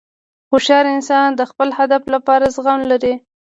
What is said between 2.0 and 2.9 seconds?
لپاره زغم